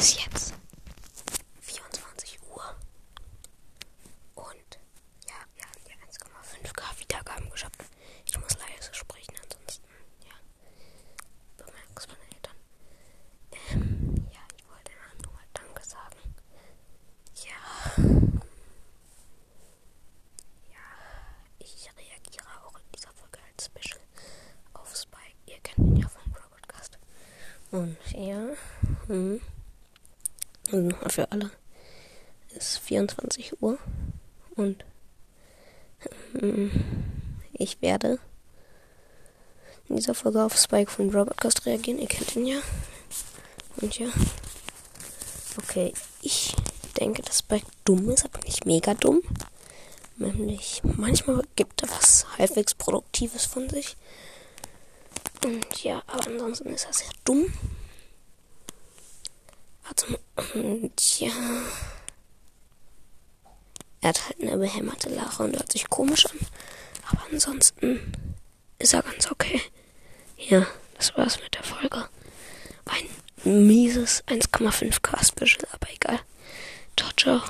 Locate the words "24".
1.60-2.40, 32.78-33.62